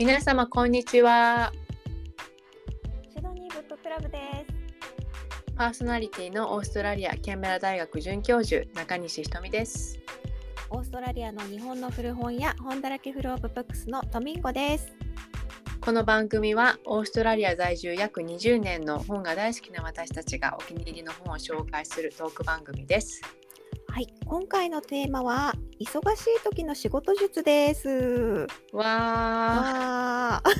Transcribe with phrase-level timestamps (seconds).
[0.00, 1.52] 皆様こんにちは
[3.14, 4.18] シドニーブッククラブで
[4.48, 5.54] す。
[5.54, 10.00] パーソナリティのオーストラリアキャンベラ大学准教授中西ひとみです
[10.70, 14.90] オーストラリアの日本の古本屋本だらけフローブブックスのトミンゴです。
[15.82, 23.20] この番組はオーストラリア在住約20年の本が大好きな私たちがお気に入りの本を紹介するトーク番組です
[23.92, 28.46] はい、今回のテーマは忙しい時の仕事術です。
[28.72, 28.84] わ
[30.36, 30.42] あ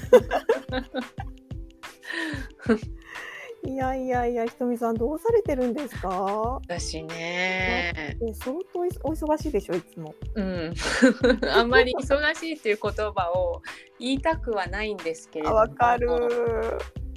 [3.67, 6.09] いやいやいや、ひとみさんどうされてるんですか？
[6.09, 6.79] ー。
[6.79, 10.15] 私ねえ相当いお忙しいでしょいつも。
[10.35, 10.75] うん
[11.49, 13.63] あんまり忙しいっていう言葉を
[14.01, 15.59] 言いたくはないんですけれども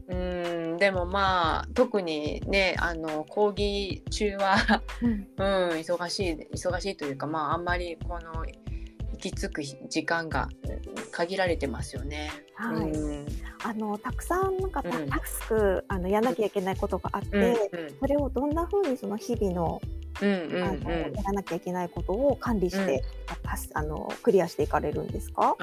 [0.09, 4.55] うんでもまあ特にねあの講義中は
[5.01, 5.11] うん。
[5.11, 12.31] うん、忙しい忙しいというかまああんまりこの行き着く時間がうん限られてますよね。
[12.55, 13.25] はい、うん。
[13.63, 15.09] あのたくさんなんかタうん。
[15.09, 17.55] タスクあのやらなきゃいけないことがあって、うん
[17.99, 19.81] それをどんな風にその日々の
[20.21, 25.55] うんうんあのやらなきゃいけないことを管理して、あたすあのクリアしていかれるんですか？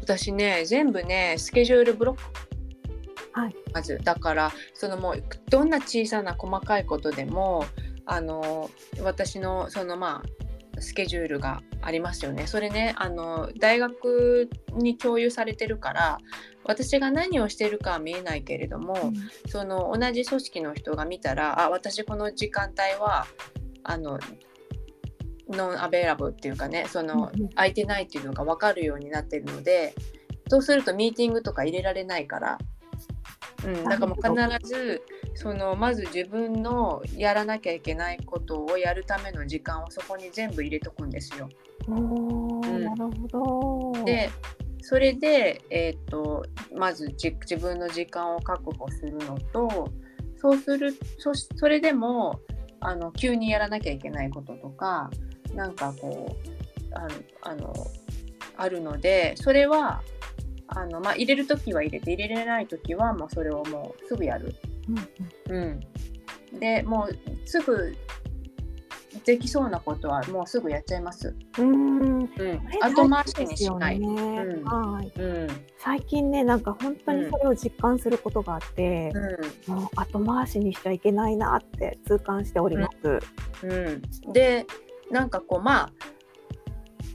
[0.00, 2.22] 私ね全部ねスケジュールブロック
[3.34, 3.54] はい。
[3.72, 7.66] まずだからそのもうどんな小さな細かいことでも
[8.06, 8.70] あの
[9.02, 12.46] 私のそのまあスケジュールがありますよね。
[12.46, 16.18] それねあの大学に共有されてるから
[16.64, 19.12] 私が何をしてるかは見えないけれども、
[19.48, 23.26] その同じ組織の人が見たらあ私この時間帯は
[23.82, 24.18] あの
[25.48, 29.94] ノンアベラブっていうかねそのうんうん空いてないっていうのが分かるようになってるので
[30.48, 32.58] そうするとミーティングとか入れられないから、
[33.64, 35.02] うん、だからもう必ず
[35.34, 41.48] そのまず自分のやらなきゃいけないことをやるための時間をそこに全部入れとくんですよ。
[41.88, 44.04] うんなるほど。
[44.04, 44.30] で
[44.82, 46.44] それで、えー、と
[46.76, 49.90] まずじ自分の時間を確保するのと
[50.36, 52.40] そうするそしそれでも
[52.80, 55.10] あの急にやらなきゃいけないこととか
[55.54, 57.08] なんかこうあの
[57.42, 57.72] あの
[58.56, 60.02] あるのでそれは
[60.68, 64.54] あの、まあ、入れる時は入れて入れれない時はもうそれをもうすぐやる。
[65.48, 65.80] うんうん
[66.52, 67.96] うん、でもうすぐ
[69.24, 71.34] できそうなことはもうすぐやっちゃいます。
[71.58, 72.30] うん、うん
[72.82, 73.98] 後回しにしない。
[73.98, 75.12] ねうんはい。
[75.16, 75.48] うん
[75.78, 79.12] 最近ねなんか本当にそれを実感することがあって、
[79.68, 83.66] うんもう後回しにしちゃいけないなって痛感しております。
[83.66, 84.66] うん、で
[85.10, 85.92] なんかこうまあ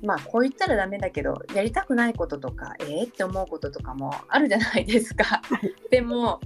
[0.04, 5.42] まあこう言ったらダメだけどやりたくないこととかえー、って思うこととかもあるじゃないですか。
[5.90, 6.40] でも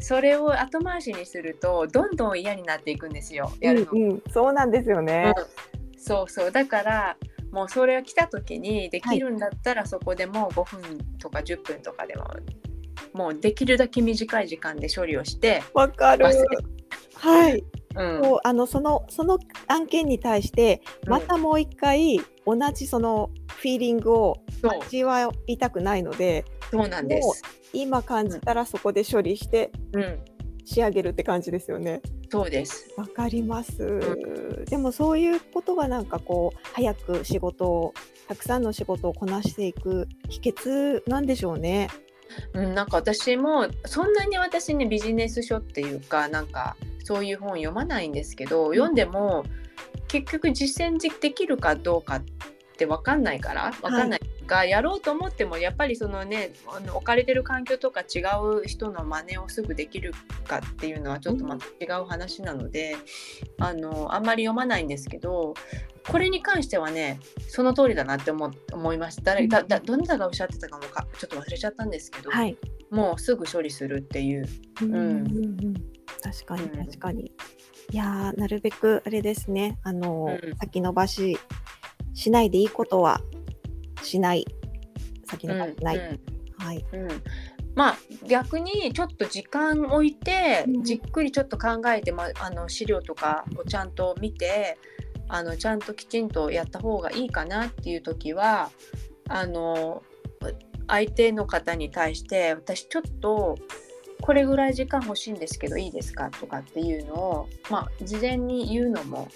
[0.00, 3.92] それを後回しにするとどんどん嫌になっていくんですよやるの。
[3.92, 5.32] うんうん、そうなんですよね。
[5.36, 7.16] うんそうそうだから
[7.50, 12.26] もうそれが来た時にできるんだったらそこでもう5分とか10分とかでも
[13.12, 16.36] もうできるだけ短い時間で処理をして、わかる忘れ。
[17.14, 17.64] はい。
[17.96, 24.36] うんそうあのそのその案件に対してうんまたもう一回同じそのフィーリングを
[24.82, 27.42] 味わいたくないのでそうなんです。
[27.72, 30.18] 今感じたらそこで処理してうん、
[30.64, 32.00] 仕上げるって感じですよね。
[32.30, 32.92] そうです。
[32.96, 34.00] わかります、
[34.68, 37.94] でもそういうことがなんかこう早く仕事を
[38.26, 41.88] たくさんの仕事をこなしていく秘訣なんでしょうね。
[42.54, 49.44] うん、なんか私もそんなに私ねビジネス書っていうかなんかそういう本読まないんですけど、読んでも
[50.08, 52.24] 結局実践できるかどうかっ
[52.76, 58.20] て分かんないから分かんないが、やろうと思ってもやっぱりそのねあの置かれてる環境とか違
[58.60, 60.12] う人の真似をすぐできる
[60.46, 62.96] かっていうのはちょっとまた違う話なので、
[63.58, 65.54] あのあんまり読まないんですけど
[66.08, 67.18] これに関してはね
[67.48, 69.22] その通りだなって思思いました。
[69.22, 72.56] 誰だだどなたがおっしゃってたかもかちょっと忘れちゃったんですけど、はい。
[72.90, 74.46] もうすぐ処理するっていう。
[74.82, 75.74] うん。
[76.22, 76.86] 確かにうん。
[76.86, 77.32] 確かに。
[77.92, 79.78] いやーなるべくあれですね。
[79.82, 80.56] あの、うん。
[80.58, 81.38] 先延ばし
[82.14, 83.20] しないでいいことは
[84.06, 84.46] しない。
[85.26, 86.20] 先延ばししない、
[86.58, 86.84] はい。
[86.92, 87.22] うんうん。
[87.74, 90.82] まあ逆にちょっと時間置いて、うん。
[90.82, 94.78] じっくりちょっと考えて、ま、あの資料とかをちゃんと見て
[95.28, 98.70] あのちゃんときちんとやった方がいいかなっていう時は
[99.28, 100.02] あの
[100.86, 103.58] 相手の方に対して私ちょっと
[104.20, 109.28] これぐらい時間欲しいんですけどいいですかとかっていうのを、まあ、事前に言うのも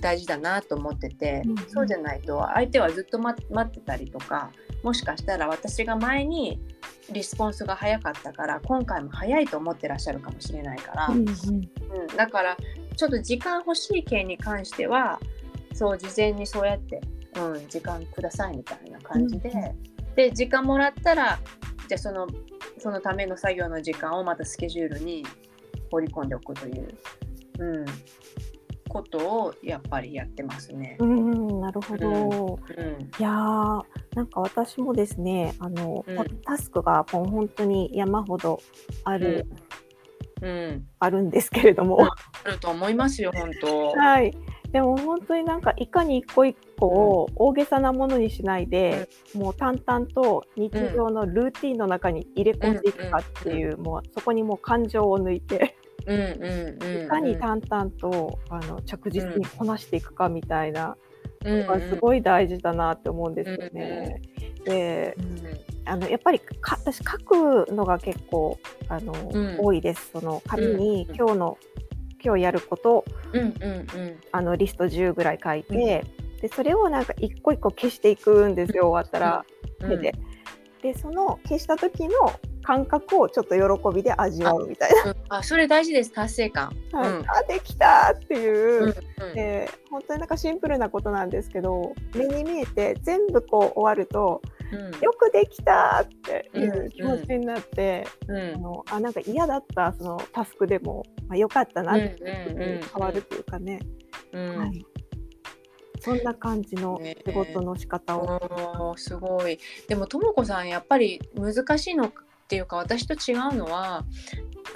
[0.00, 1.56] 大事だなと思ってて、うんうん。
[1.68, 4.50] そうじゃないと相手はずっと待待ってたりとか
[4.82, 6.60] もしかしたら私が前に
[7.12, 11.28] リスポンスが早かったから今回も早いと思ってらっしゃるかもしれないから、うんうん。
[11.28, 12.56] うん、だから
[12.96, 15.20] ちょっと時間欲しい件に関しては
[15.74, 17.00] そう事前にそうやって、
[17.36, 21.38] うん、時間くださいみたいな感じで、うんで時間もらったら
[21.88, 22.26] じゃあその
[22.78, 25.24] そのための作業の時間をまたスケジュールに
[25.90, 26.88] 放り込んでおくという、
[27.58, 27.84] うん、
[28.96, 30.96] ことをやっぱりやってますね。
[31.00, 32.58] うん、なるほど。
[32.76, 32.86] うん
[33.18, 33.82] いやー
[34.14, 36.40] なんか私もですねあの、うん。
[36.44, 38.60] タスクがもう本当に山ほど
[39.04, 39.46] ある、
[40.40, 43.90] うん、あるんですけれども、あると思いますよ本当。
[43.90, 44.32] はい。
[44.72, 60.96] でも本当になんかいかに一個一個を大げさなものにしないで、もう淡々と日常のルーティンの中に入れ込んでいくかっていう、もうそこにもう感情を抜いて、うんうんうん、いかに淡々とあの着実にこなしていくかみたいな
[61.44, 64.20] うんのがすごい大事だなって思うんですよね。
[64.64, 65.16] で
[65.84, 68.58] あのやっぱりか私書くのが結構
[68.88, 69.56] あの、うん。
[69.58, 70.10] 多いです。
[70.12, 71.58] その紙にうん今日の、
[72.22, 74.20] 今日やることうんうんうん。
[74.32, 76.04] あのリスト10ぐらい書いて、
[76.40, 78.88] でそれをなんか一個一個消していくんですよ。
[78.88, 79.44] 終わったら、
[79.80, 80.00] うん。
[80.00, 80.14] 手
[80.82, 80.92] で。
[80.92, 82.12] でその消した時の
[82.62, 85.14] 感覚をちょっと喜びで味わうみたいうん。
[85.28, 86.12] あそれ大事です。
[86.12, 86.76] 達成感。
[86.92, 87.10] な、はい。
[87.10, 87.30] うん。
[87.30, 88.94] あできたっていう、うん
[89.28, 89.34] うん。
[89.34, 94.42] で本当になんかシンプルなことなんですけど目に見えて全部こう終わると
[94.72, 95.00] うん。
[95.00, 98.54] よくできたっていう気持ちになって、うん。
[98.54, 103.78] あのあなんか嫌だったそのタスクでも、まあ、よかったなってうんうんうん変わるというかね、
[104.32, 104.58] うん。
[104.58, 104.84] はい、
[106.06, 107.16] そんな感じのね。
[107.26, 109.58] 仕事の仕方を、おーすごい。
[109.88, 112.12] でもともこさんやっぱり難しいのっ
[112.46, 114.04] ていうか私と違うのは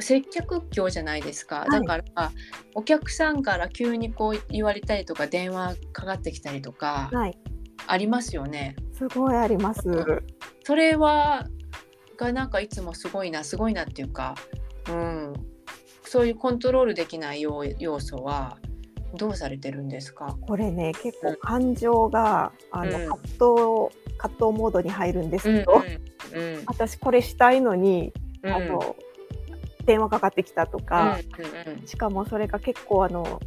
[0.00, 1.70] 接客業じゃないですか、い。
[1.70, 2.32] だから
[2.74, 7.38] お客さんから急にこう言われたりとか電話かかってきたりとかはい、
[7.86, 8.74] ありますよね。
[8.92, 9.82] すごいあります。
[10.64, 11.46] それは
[12.16, 14.34] がなんかいつもすごいなすごいなっていうか、
[14.88, 15.32] うん、
[16.02, 18.58] そういうコントロールできない要要素は
[19.14, 23.08] どうされてるんですか、これね結構感情が、あのうん。
[23.08, 25.82] 葛藤葛藤モードに入るんですうんけど、
[26.34, 26.62] うん。
[26.66, 28.12] 私これしたいのに、
[28.42, 28.52] うん。
[28.52, 28.96] あの
[29.84, 33.40] 電話かかってきたとか、うんうんしかもそれが結構あの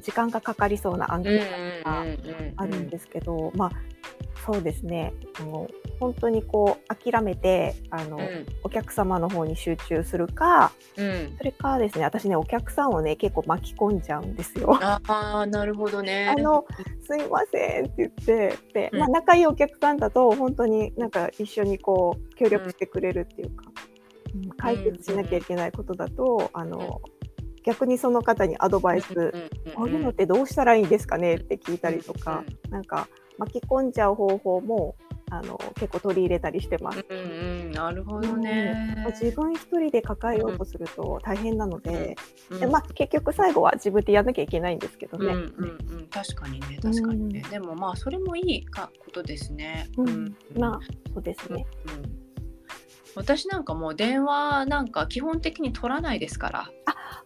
[0.00, 2.52] 時間がかかりそうな案うんうん件がうんうん。
[2.56, 3.70] あるんですけど、まあ
[4.46, 5.12] そうですね。
[5.40, 5.68] あの
[6.02, 8.46] 本当にこう諦めてあの、うん。
[8.64, 11.34] お客様の方に集中するかうん。
[11.38, 14.78] それかですね私ねお客さんをね結構巻き込んじゃうんですよ。
[14.82, 16.28] ああなるほどね。
[16.28, 16.64] あの
[17.06, 18.98] すいませんって言ってで、うん。
[18.98, 23.92] まあ、仲いいお客さんだと本当になんか一緒にこう協力してくれるっていうか、うん
[24.56, 27.02] 解決しなきゃいけないことだと、あの
[27.64, 29.32] 逆にその方にアドバイス、
[29.74, 34.94] こういうのってどうしたらいいんですかねって聞いたりとか、なんか巻き込んじゃう方法も
[35.34, 37.04] あの結構取り入れたりしてます。
[37.08, 37.22] うんう
[37.68, 39.06] んなるほどね。
[39.18, 42.16] 自分一人で抱えようとすると大変なので、
[42.50, 45.26] うんでまあ、結局最後は自分でやんなきゃいけないんですけどね。
[45.26, 49.88] うんうんうん確かにね確かにね、でもまあそれもいいかことですね。
[49.96, 50.80] うんまあ
[51.14, 51.64] そうですね。
[51.86, 52.22] うん
[53.14, 56.70] 私なんかもう電話なんか基本的に取らないですから。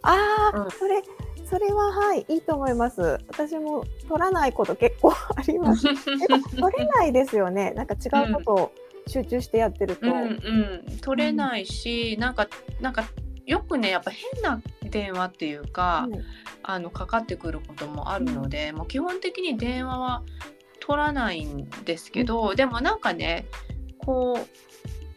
[0.02, 1.02] ああ、うんそれ
[1.48, 3.00] それははいいいと思います。
[3.28, 5.86] 私も取らないこと結構あります。
[6.58, 7.70] 取れないですよね。
[7.70, 8.72] なんか違うことを
[9.06, 10.06] 集中してやってると。
[10.08, 12.48] うんうん、取れないし、なんか
[12.80, 13.04] なんか
[13.46, 14.60] よくねやっぱ変な
[14.90, 16.20] 電話っていうか、はい
[16.68, 20.24] あのかかってくることもあるので、もう基本的に電話は
[20.80, 23.46] 取らないんですけど、でもなんかね
[23.98, 24.46] こう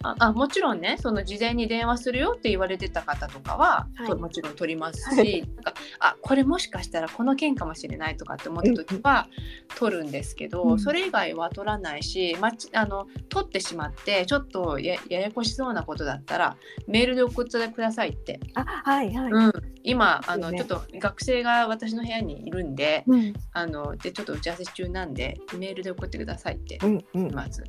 [0.04, 4.08] ああもちろんねその事前に電話するよって言われてた方とかは、はい。
[4.08, 5.42] ともちろん取りますし、はい。
[5.42, 9.28] なんかあこれもしかしたらこの件かもしれないとかって思った時は
[9.76, 10.80] 取るんですけど、うん。
[10.80, 19.32] それ以外は取らないし、まちあの取ってしまってちょっとやややこしそうなことだったらメールで送ってくださいって、あはいはい。
[19.32, 19.52] うん、
[19.84, 23.34] 今あの、ちょっと学生が私の部屋にいるんでうん。
[23.54, 26.80] あのでちょっと打ち合わせ中なんでメールで送ってくださいって。
[26.84, 27.34] うんうん。
[27.34, 27.64] まず。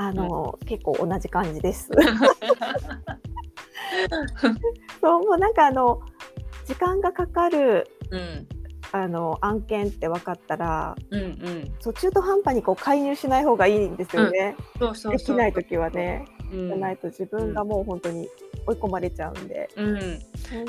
[0.00, 1.90] あの、結構同じ感じです。
[5.02, 6.00] そうもうなんかあの
[6.64, 8.48] 時間がかかるうん。
[8.92, 14.56] あの案件って分かったら、うんうん、そう中途半端にこう介入しない方がいいんですよね。
[14.80, 15.12] そうそうそう。
[15.12, 16.66] できない時はね、うん。
[16.66, 18.28] じゃないと自分がもう本当に
[18.66, 19.70] 追い込まれちゃうんで。
[19.76, 20.18] うん、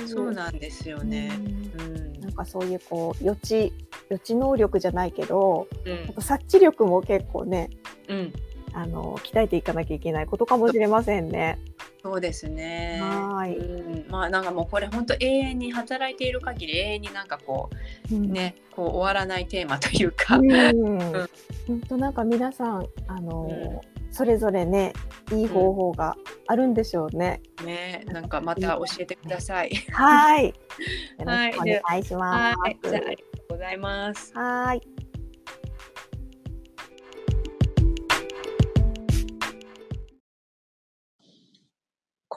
[0.08, 1.32] そうなんですよね。
[1.80, 1.82] うん。
[1.82, 2.20] うん。
[2.20, 3.74] なんかそういうこう予知
[4.10, 6.10] 予知能力じゃないけど、うん。
[6.10, 7.72] あと察知力も結構ね
[8.08, 8.34] うん、
[8.74, 11.60] あの鍛えていかなきゃいけないことかもしれませんね。
[12.02, 13.00] そうですね。
[13.02, 17.70] はーいうん、まあなんかもうこれ本当永遠に働いている限り永遠になんかこ
[18.12, 20.38] うねこう終わらないテーマというか。
[20.38, 20.52] うん。
[20.52, 21.30] ん
[21.68, 24.94] 本当なんか皆さんあの、それぞれね
[25.32, 26.16] いい方法が
[26.48, 27.42] あるんでしょうね。
[27.64, 29.76] ねなんかまた教えてください。
[29.92, 30.48] はい。
[31.20, 32.60] よろはいしくお願いします。
[32.60, 34.34] はい、じゃあありがとうございます。
[34.34, 35.01] はい。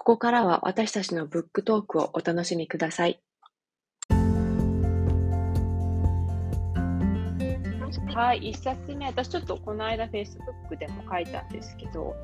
[0.05, 3.23] ここからは私たちのブックトークをお楽しみください。
[8.15, 12.15] はい、1冊目、私ちょっとこの間、フェイスブックでも書いたんですけど、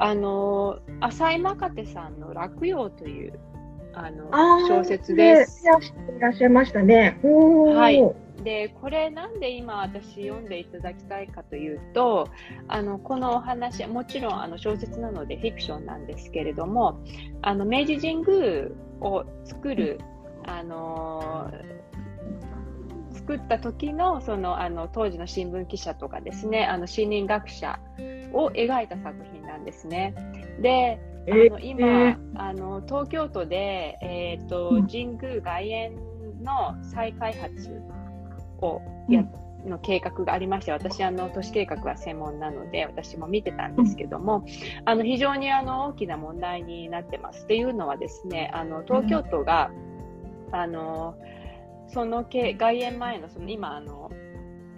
[0.00, 3.38] あの、浅井真てさんの落葉という
[4.06, 5.64] あの小説です。
[5.64, 7.18] いらっしゃいましたね。
[7.22, 8.28] はい。
[8.42, 12.28] でこれなんで今私読んでいただきたいかというと
[12.68, 17.00] あのこのお話もちろんあの小説なのでフィクションなんですけれども
[17.42, 18.68] あの明治神宮
[19.00, 20.00] を作る
[20.46, 21.50] あの
[23.12, 27.78] 作った時のそのあの当時の新聞記者とかですねあの森林学者
[28.32, 30.14] を描いた作品なんですね。
[30.62, 35.94] であの今、えー、あの東京都で、えーと、神宮外苑
[36.42, 37.82] の再開発
[38.60, 39.24] をや、
[39.64, 44.44] うん、の計画がありまして私あの都市計画は専門なので私も見てたんですけども、
[44.84, 47.44] あの非常にあの大きな問題になってます。
[47.44, 49.70] っていうのはですねあの東京都が、
[50.52, 51.14] あの
[51.88, 54.10] その外苑前のその今あの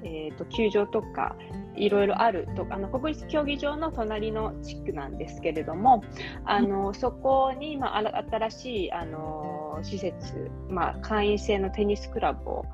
[0.02, 1.36] えーと、球場とか
[1.76, 6.04] いろいろあるとあの国立競技場の隣の地区なんですけれども
[6.44, 12.64] あのそこに、まあ、新しいあの施設、まあ、会員制のテニスクラブを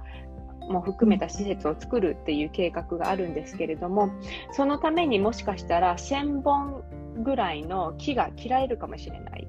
[0.68, 4.10] も含めた施設を作るっていう計画があるんですけれども
[4.52, 6.82] そのためにもしかしたら1000本
[7.22, 9.46] ぐらいの木が切られるかもしれない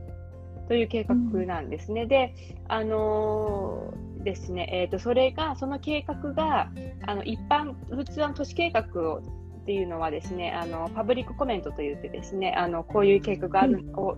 [0.67, 2.05] という計画なんですね。
[2.05, 2.33] で
[2.67, 6.71] あのーですね、えーと、それが、その計画が、
[7.05, 9.21] あの一般、普通は都市計画を
[9.61, 14.17] っていうのはですね、あのパブリックコメントといってですね、あのこういう計画がある、を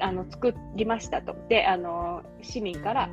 [0.00, 1.36] あの作りましたと。
[1.48, 3.08] で、あの市民から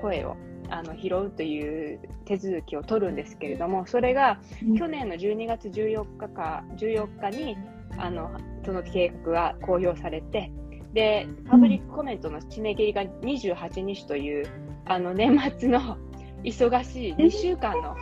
[0.00, 0.36] 声を
[0.70, 4.40] あの拾うという手続きを取るんですけれども、それが
[4.78, 7.58] 去年の12月14日か14日に
[7.98, 8.30] あの
[8.64, 10.50] その計画が公表されて、
[10.94, 14.46] でパブリックコメントの締め切りが28日という
[14.88, 15.98] あの年末の
[16.44, 17.94] 忙しい2週間の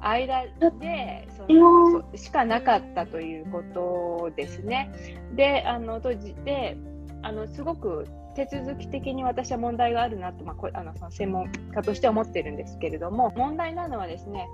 [0.00, 0.44] 間
[0.80, 4.90] でそのしかなかったということですね。
[5.34, 6.76] で、あの当時で
[7.22, 14.46] あのすごく手続き的に私は問題があるなと、まあ、あのその専門家として思ってるんですけれども問題なのはですね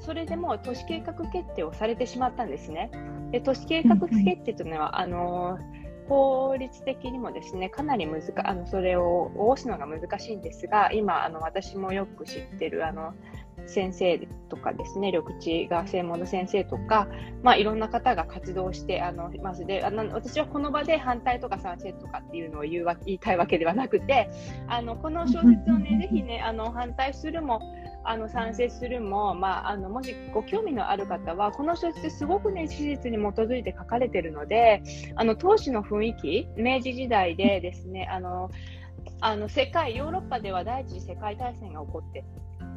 [0.00, 2.90] それでも都市計画決定をされてしまったんですね。
[3.30, 5.58] で都市計画決定というのはあの
[6.08, 13.14] 法律的にもですねかなり難あのそれを応すのが難しいんですが今あの私もよく知ってるあの
[13.66, 14.18] 先生
[14.48, 17.08] とかですね緑地が専門の先生とか、
[17.42, 24.30] まあ、いろんな方が活動してあのますであの私はこの場で反対とか賛成とかっていうのを言うわ言いたいわけではなくて
[24.68, 27.60] あのこの小説をねぜひねあの反対するも
[28.04, 34.82] あの賛成するも、まあ、あのもしご興味のある方はこの小説すごくね史実に基づいて書かれているので
[35.16, 38.50] あの当時の雰囲気明治時代でですねあの
[39.20, 42.24] あの世界ヨーロッパでは第一次世界大戦が起こって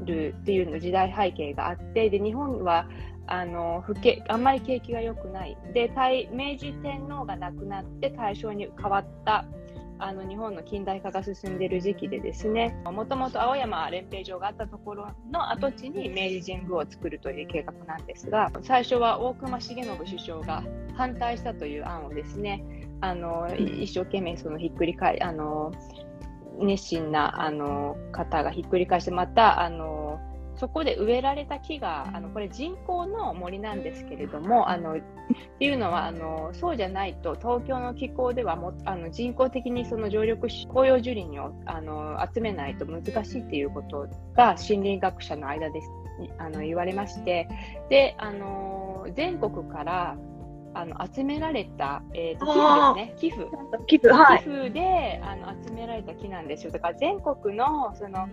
[0.04, 2.88] るっていうの時代背景があってで日本は
[3.28, 5.58] あの不景あんまり景気が良くない。
[5.74, 5.92] で
[6.32, 9.46] 明治天皇が亡くなって大正に変わった
[10.00, 20.64] あの日本の近代化が進んでいる時期でですねもともと青山練兵場があったところの跡地に明治神宮を作るという計画なんですが最初は大隈重信首相が
[20.96, 22.64] 反対したという案をですね
[23.02, 25.72] あの一生懸命そのひっくり返あの
[26.60, 30.20] 熱心なあの方がひっくり返してまたあの
[30.58, 35.02] そこで植えられた木があのこれ人工の森なんですけれどもあのっ
[35.60, 45.82] ていうのはあのそうじゃないと東京の気候ではもあの人工的にその常緑紅葉樹林をあの集めないと難しいっていうことが森林学者の間で
[46.38, 47.48] あの言われまして
[47.90, 50.18] であの全国から
[50.76, 52.46] あの集められた、えーと、
[53.18, 53.58] 寄付ですね。
[53.88, 53.98] 寄付。
[53.98, 56.72] 寄付,、はい、寄付であの集められた木なんですよ。
[56.72, 58.28] だから全国のその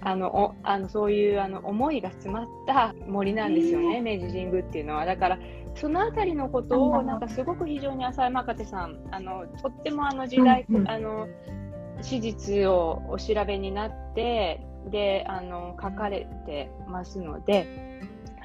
[0.00, 5.04] あのおあのそういうあの思いが詰まった森なんですよね、明治神宮っていうのは。
[5.04, 5.38] だから
[5.74, 11.28] その辺りのことをなんかすごく非常に浅井真てさんあのとってもあの時代、うんうん、あの
[12.02, 17.87] 史実をお調べになってであの書かれてますので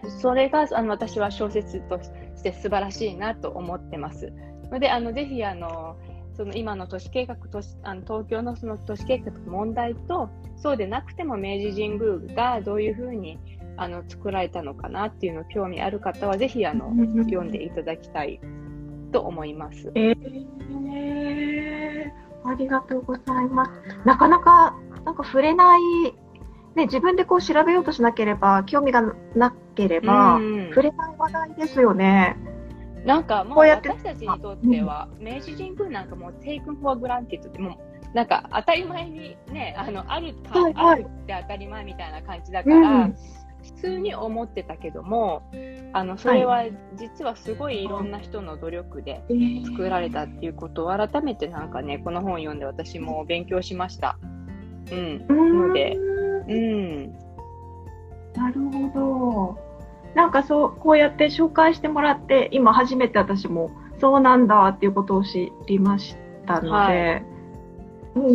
[0.10, 4.32] それがあの私は小説として素晴らしいなと思ってます。
[4.72, 5.96] のであのぜひあの
[6.36, 13.38] その今の都市計画都市あの東京のその都市計画問題とそうでなくても明治神宮がどういうふうに
[13.78, 16.90] あの作られたのかなっていうの興味ある方はぜひあの
[17.24, 18.40] 読んでいただきたい
[19.12, 19.92] と思います。
[19.96, 20.46] えー、
[22.46, 23.72] ありがとうございます。
[24.06, 25.82] なかなかなんか触れない
[26.76, 29.02] ね、自分でこう調べようとしなければ、興味が
[29.36, 30.40] なければ、
[30.70, 32.38] 触れない話題ですよね。
[33.06, 43.16] なんかもう私たちにとっては、明治神宮なんかもう taken for granted ってもうなんか当たり前にねあのあるか、はいはい、あるって当たり前みたいな感じだから、うん、
[43.64, 45.44] 普通に思ってたけども
[45.94, 46.64] あのそれは
[46.96, 49.24] 実はすごいいろんな人の努力で
[49.66, 54.18] 作られたっていうことを改めてなんかねこの本読んで私も勉強しました。
[54.92, 57.12] うん、ので、うん、
[58.34, 58.62] なる
[58.94, 59.63] ほど。
[60.16, 66.16] なんかそうこうやって紹介してもらって今初めて私もそうなんだっていうことを知りまし
[66.46, 67.26] たので、はい、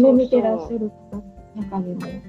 [0.01, 0.91] そう見てらっしゃる
[1.57, 2.01] 中にも。
[2.01, 2.23] はい。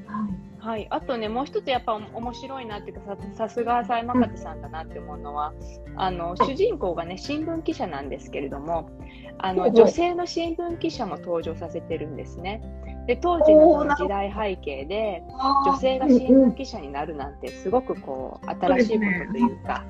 [0.60, 5.53] はい、あとね、もう一つやっぱ面白いなっていうかさ、さすが浅井真勝さんだなって思うのは、
[5.88, 8.89] うん、あの主人公がね、新聞記者なんですけれども、
[9.38, 12.62] あの女性の新聞記者も登場させてるんですね。
[13.08, 15.24] で当時の時代背景で
[15.65, 19.84] 女性が新聞記者になるなんてすごくこう新しいことというか、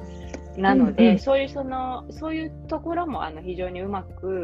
[0.58, 4.44] なので、そういうそのそういうところもあの非常にうまく、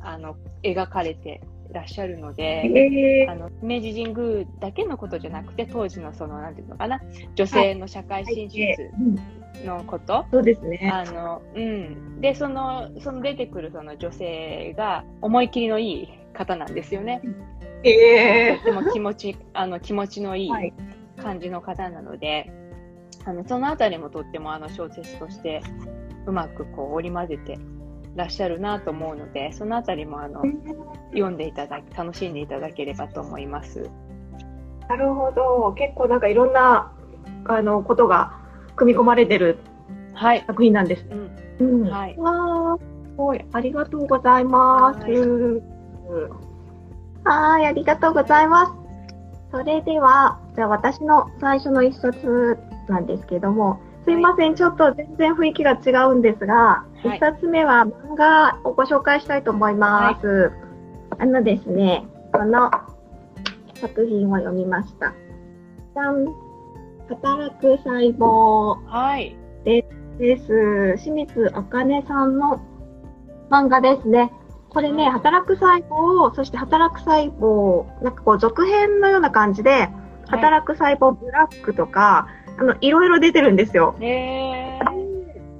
[0.00, 1.40] あの描かれて
[1.72, 7.00] らっしゃるので、えー、あの明治神宮だけのことじゃなくて当時のそのなんていうのかな
[7.34, 8.90] 女性の社会進出
[9.64, 10.90] のこと、そうですね。
[10.92, 17.20] あの、うん、でそのその出てくるその女性が思い切りのいい方なんですよね。
[17.82, 20.50] えー、とても気持ちあの気持ちのいい
[21.22, 22.52] 感じの方なので、
[23.24, 25.62] はい、あのそのあたりもとってもあの小説として
[26.26, 27.58] うまくこう織り交ぜて
[28.16, 30.42] らっしゃるなと思うのでそのあたりもあの
[31.12, 33.90] 読んでいただき楽しんでいただければと思います。
[34.88, 35.72] なるほど。
[35.74, 36.92] 結構なんかいろんな
[37.44, 38.40] あのことが
[38.74, 39.58] 組み込まれてる
[40.46, 41.06] 作品なんです。
[41.08, 41.18] はい、
[41.60, 42.16] うん、うん、はい。
[42.18, 42.84] わす
[43.16, 43.44] ごい。
[43.52, 45.62] ありがとうございます。
[47.24, 48.72] はい、ありがとうございます。
[49.50, 52.58] それでは、じゃあ私の最初の一冊
[52.88, 60.26] なんですけども、すいません、はい、ちょっと全然雰囲気が違うんですが、一、はい、冊目は漫画をご紹介したいと思います。
[60.26, 60.52] はい、
[61.18, 62.70] あのですね、この
[63.80, 65.12] 作品を読みました。
[65.94, 66.26] じゃん
[67.08, 68.78] 働く細胞
[69.64, 70.18] です。
[70.18, 71.02] です。
[71.02, 72.60] 清水あかねさんの
[73.50, 74.32] 漫画ですね。
[74.70, 79.90] これね、働く細胞、そして働く細胞、なんかこう続編のような感じで、
[80.28, 83.96] 働く細胞ブラックとか、あの、いろいろ出てるんですよ。
[84.00, 84.78] へ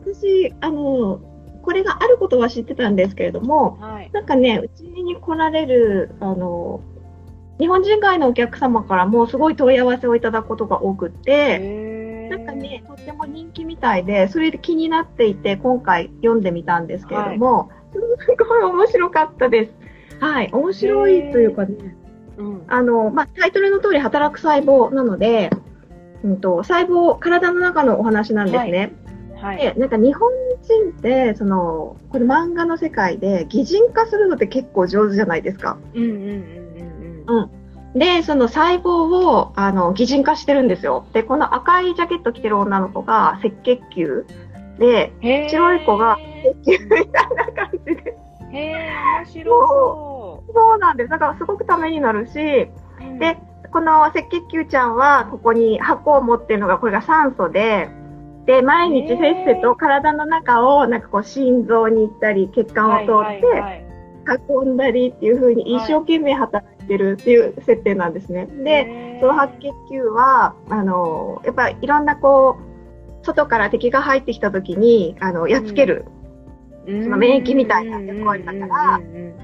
[0.06, 1.20] 私、あの、
[1.62, 6.80] これがあることは知ってたんですけれども、はい、なんかね、うちに来られる、あの、
[7.58, 19.72] 日本人外のお客様からもすごい問い合わせをいただくことが多くって、なんかね、とっても人気みたいで、それで気になっていて、今回読んでみたんですけれども、はいすごい面白かったです。
[20.20, 21.96] はい、面白いというかね、
[22.36, 25.50] うん、あの、まあ、タイトルの通り働く細胞なので、
[26.22, 28.92] うんと、細胞、体の中のお話なんですね。
[29.40, 29.56] はい。
[29.58, 30.30] で、なんか日本
[30.62, 35.78] 人って、その、これ漫画の世界で擬人化するのって結構上手じゃないですか。
[35.94, 37.38] うんうんうんうんうん。
[37.38, 37.50] う
[37.94, 37.98] ん。
[37.98, 41.06] で、その細胞を、あの、擬人化してるんですよ。
[41.12, 44.26] で、この赤いジャケット着てる女の子が赤血球
[44.80, 45.12] で、
[45.48, 46.18] 白い子が
[46.64, 48.16] 鉄球みたいな感じで。
[48.52, 48.76] へえ、
[49.18, 50.52] 面白そう。
[50.52, 51.10] そうなんです。
[51.10, 52.68] だからすごくためになるし、
[53.00, 53.36] うん、で、
[53.70, 57.90] この赤血球ちゃんは、ここに箱を持ってるのが、これが酸素で、
[58.46, 63.86] で、毎日せっせと体の中を、なんかこう、心臓に行ったり、血管を通って、
[64.48, 68.46] 運んだりっていう風に一生懸命働いてるっていう設定なんですね。
[68.46, 72.69] で、その白血球は、あの、やっぱいろんなこう、
[73.22, 76.06] 外から敵が入ってきた時にあのやっつける、
[76.86, 79.34] うん、その免疫みたいな役割だから、ん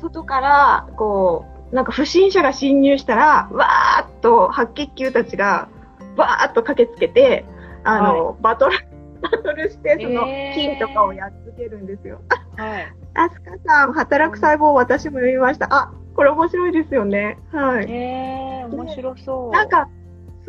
[0.00, 5.68] 外からこうなんか不審者が侵入したらわーっと白血球たちが
[6.16, 7.44] わーっと駆けつけて
[7.84, 8.78] あの、はい、バトル
[9.20, 12.22] バトルしてその菌とかをやっつけるんですよ。
[12.56, 12.92] はい。
[13.14, 15.66] アスカさん、働く細胞、私も読みました。
[15.70, 17.38] あ、これ面白いですよね。
[17.52, 17.90] はい。
[17.90, 19.50] えー、面白そう。
[19.50, 19.88] なんか、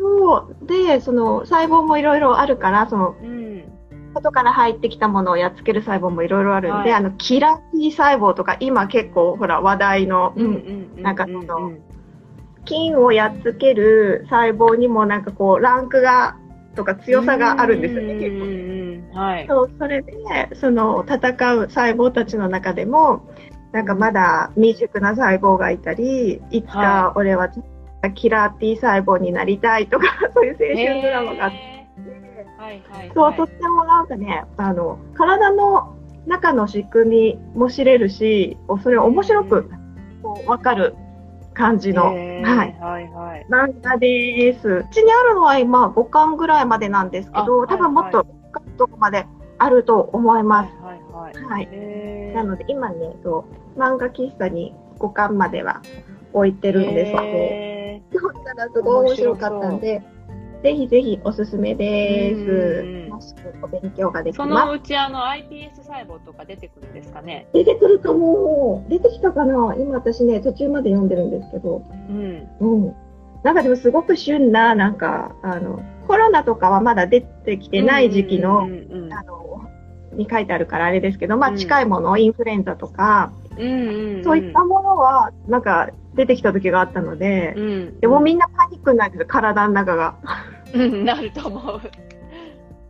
[0.02, 0.66] そう。
[0.66, 3.64] でその細胞もいろいろあるからその、うん、
[4.14, 11.72] 外から入ってきたものをやっつける細胞もいろいろあるんで、はい、あのキラー T 細胞とか今結構ほら話題の、うん、なんかその、
[12.64, 16.36] 菌をやっつける細胞にもなんかこうランクが
[16.74, 19.18] とか強さがあるんですよね、結構。
[19.18, 20.14] はい、そうそれで
[20.54, 21.18] その戦
[21.54, 23.28] う細胞たちの中でも
[23.72, 27.50] なんかまだ未熟な細胞がいたりいつか俺は
[28.10, 31.56] キラー T 細胞になりたいとか、 そういう青春ドラマがあって、
[32.58, 35.94] はいはい、そう、とってもなんかね、あの、体の
[36.26, 39.70] 中の仕組みも知れるし、それ面白く
[40.46, 40.94] わかる
[41.54, 42.42] 感じの、はい、
[42.80, 43.46] はいはい。
[43.50, 44.68] 漫画です。
[44.68, 48.26] うちにあるのは今5巻ぐらいまでなんですけど、多分もっと
[48.78, 49.26] とこまで
[49.58, 50.74] あると思います。
[50.82, 51.44] はいはいはい。
[51.44, 51.66] はい。
[51.66, 53.44] はい、なので今ねそ
[53.76, 55.82] う漫画喫茶に5巻までは
[56.32, 57.12] 置いてるんです。
[57.12, 57.22] けど、
[58.12, 60.02] 読んだらすごい面白かったんで。
[60.62, 63.08] ぜひぜひおすすめです。
[63.10, 64.48] 楽しくお勉強ができます。
[64.48, 67.48] そのうちあの iPS 細胞とか出てくるんですかね？
[67.52, 68.86] 出てくるかも。
[68.88, 69.74] 出てきたかな？
[69.76, 71.82] 今私ね途中まで読んでるんですけど。
[72.08, 72.48] うん。
[72.60, 72.94] うん。
[73.42, 79.68] なんかでもすごく旬ななんかあのコロナとかはまだ出てきてない時期の、あの
[80.12, 90.16] に書いてあるからあれですけど、まあ近いもの、インフルエンザとか、うんうんうん、そういったものはなんか出てきた時があったので、うんうん、でもみんなパニックになってる体の中が。
[90.74, 91.80] うん、なると思う。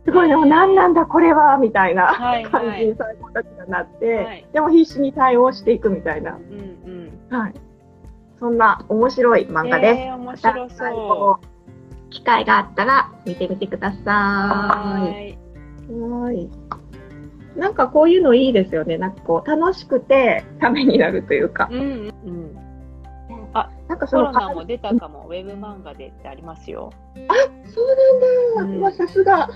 [0.05, 2.13] すごいでも何なんだこれはみたいな
[2.51, 7.53] 感じに最後たちがなって、はい、でも必死に対応していくみたいな、うんうん、はい、
[8.39, 9.99] そんな面白い漫画です。
[10.01, 12.09] えー、面白そう。
[12.09, 15.37] 機会があったら見てみてください。
[15.89, 16.49] はい。
[17.57, 18.97] なんかこういうのいいですよね。
[18.97, 21.69] なんかこう楽しくてためになるというか。
[21.71, 22.62] うん、うん。
[23.53, 26.91] あ、なんかそのコロナも出たかも、ウェブ漫画でってありますよ。
[27.27, 27.33] あ、
[27.69, 27.87] そう
[28.59, 28.73] なんだ。
[28.73, 29.49] うん、まあ、さすが。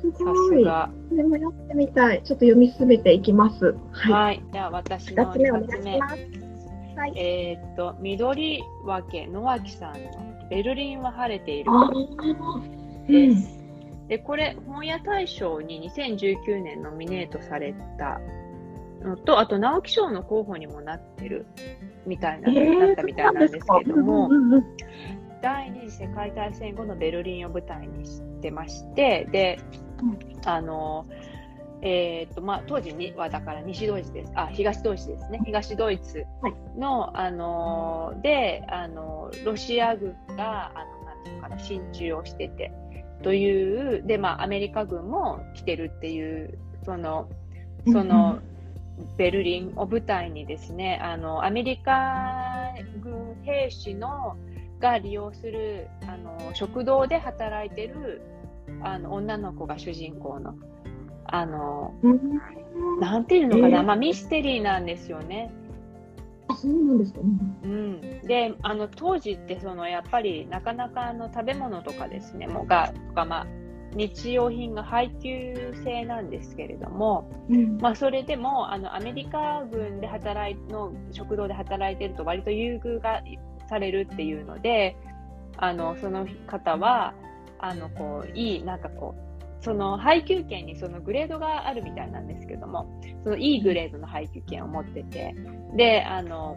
[0.00, 0.60] すごい。
[0.60, 0.90] さすが。
[1.10, 2.22] でもやってみたい。
[2.22, 3.76] ちょっと読み進めていきます。
[3.92, 4.12] はい。
[4.12, 6.00] はい、じゃあ私の2つ目。
[6.00, 11.70] はい、えー、っと、緑分け野脇さんのベルリンは晴れている
[13.08, 13.58] です。
[14.08, 18.20] で、これ、本屋大賞に2019年ノミネートされた
[19.02, 21.46] のと、あと直木賞の候補にもなってる
[22.06, 24.30] みたいな、えー、だったみたいなんですけども、
[25.42, 29.58] 第二次世界大戦後のベルリンを舞台にしてまして、で、
[30.44, 31.06] あの、
[31.84, 36.24] えーとまあ、当時にはだから西ドイツです、あ東ドイツですね、東ドイツ
[36.78, 42.72] の、はい、あのであのロシア軍があのなんていうかな進駐をしてて
[43.22, 47.28] という、でまあ、アメリカ軍も来てるっていう、その
[47.86, 48.38] その
[49.16, 54.36] ベルリンを舞台にですねあのアメリカ軍兵士の
[54.78, 58.22] が利用するあの食堂で働いてる
[58.82, 60.54] あの女の子が主人公の
[61.24, 61.94] あの、
[63.00, 65.50] なんていうのかな、えー、まあ、ミステリーなんですよね。
[66.48, 67.26] あそうなんですか、ね、
[67.62, 73.46] うん、であの当時ってそのやっぱりなかなかあの食べ物とかですねもがとかまあ
[73.94, 83.22] 日用品が配給制なんですけれども、うん、まあ、それでもあのアメリカ軍で働いの食堂で働いてると割と優遇が
[83.68, 84.96] されるっていうので
[85.56, 87.14] あのその方は
[87.58, 95.34] あのこういいなんかこうその配給券にそのグレードがあるみたいなんですけどもそのいいグレードの配給券を持ってて
[95.76, 96.56] であの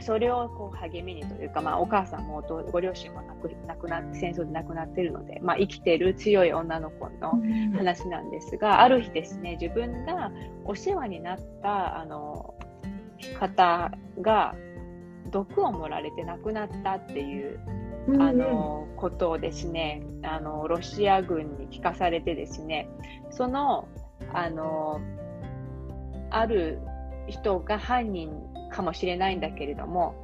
[0.00, 7.40] それをこう励みにというか、まあ、お母さんもご両親も亡く亡くなって戦争で亡くなっているので、まあ、生きてる強い女の子の
[7.76, 10.30] 話なんですが、ある日ですね自分が
[10.64, 12.54] お世話になったあの
[13.38, 14.54] 方が
[15.30, 17.60] 毒を盛られて亡くなったっていう
[18.20, 22.88] あのことをですねあのロシア軍に聞かされてですね
[23.30, 23.88] その
[24.32, 25.00] あの
[26.30, 26.80] ある
[27.28, 28.30] 人が犯人
[28.74, 30.14] かもしれないんだけれども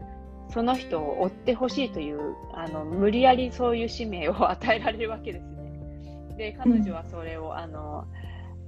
[0.52, 6.34] その人を追ってほしいというあの無理やりそういう使命を与えられるわけですね。
[6.36, 8.06] で彼女はそれを、あの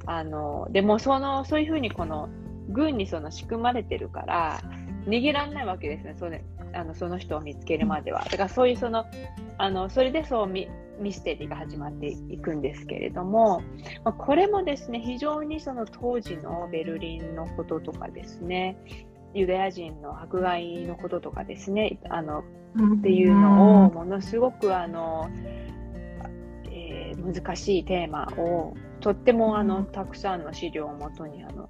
[0.07, 2.29] あのでもそのそういうふうにこの
[2.69, 4.61] 軍にその仕組まれてるから
[5.07, 8.25] 逃げられないわけですねそれあのその人を見つけるまでは。
[8.25, 9.05] だからそういうその
[9.59, 10.69] あのそれでそうミ
[11.01, 13.63] ミステリーが始まっていくんですけれども、
[14.05, 18.77] まあ、これもですね非常にその当時のベルリンのこととかですね
[19.35, 25.29] ユダヤ人の迫害のこととかですねあのっていうのをものすごくあの、
[26.71, 31.69] えー、難しいテーマをとってもあのたくさんの資料をもとにあの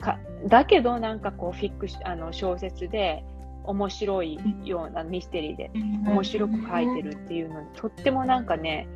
[0.00, 0.18] か
[0.48, 3.24] だけどなんかこうフィックあの小説で
[3.64, 8.88] 面白いようなミステリーで面白く書いてるっていうのにとってもなんかね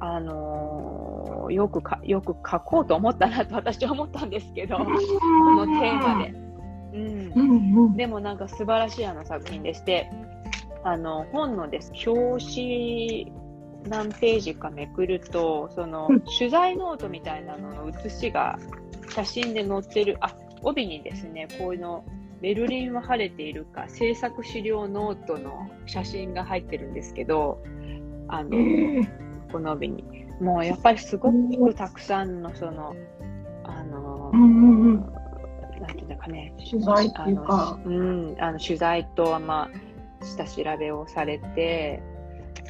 [0.00, 6.47] あのー、よくかよく書こうと思ったなと私は思ったんですけどこのテーマで。
[6.92, 10.10] うん、でもなんか素晴らしいあの作品でして
[10.84, 11.92] あの本のです。
[12.06, 13.32] 表紙
[13.88, 18.58] 何ページかめくるとその取材ノートみたいなのの写しが
[19.10, 22.04] 写真で載ってるあ帯にですねこういうの
[22.40, 27.60] ベルリンは晴れているか制作資料ノートの写真が入ってるんですけど
[28.28, 28.50] あの、
[29.50, 30.04] この帯に。
[30.40, 32.94] もうやっぱりすごくたくさんのその
[33.64, 34.30] あの
[36.28, 39.70] かね、取材っていうか、うん、あの取材と、ま
[40.20, 42.02] あ、下調べをされて、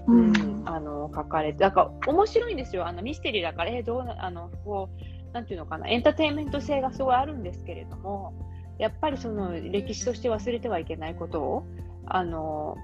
[0.06, 4.88] うん、あの書かれて、だから面白いんですよ、あのミステリーだから、えどうなあのこ
[5.32, 8.32] なんていうのかな、エンターテインメント性がすごいあるんですけれども、
[8.78, 11.66] やっぱりその歴史として忘れてはいけないことを、
[12.06, 12.76] あの